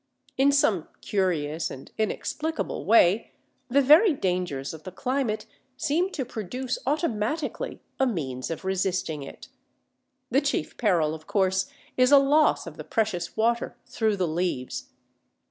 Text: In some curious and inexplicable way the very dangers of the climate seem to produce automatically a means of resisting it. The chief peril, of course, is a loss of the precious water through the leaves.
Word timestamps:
In 0.35 0.51
some 0.51 0.87
curious 1.01 1.69
and 1.69 1.91
inexplicable 1.95 2.85
way 2.85 3.33
the 3.69 3.83
very 3.83 4.13
dangers 4.15 4.73
of 4.73 4.81
the 4.81 4.91
climate 4.91 5.45
seem 5.77 6.09
to 6.13 6.25
produce 6.25 6.79
automatically 6.87 7.83
a 7.99 8.07
means 8.07 8.49
of 8.49 8.65
resisting 8.65 9.21
it. 9.21 9.49
The 10.31 10.41
chief 10.41 10.75
peril, 10.77 11.13
of 11.13 11.27
course, 11.27 11.67
is 11.97 12.11
a 12.11 12.17
loss 12.17 12.65
of 12.65 12.77
the 12.77 12.83
precious 12.83 13.37
water 13.37 13.77
through 13.85 14.17
the 14.17 14.27
leaves. 14.27 14.89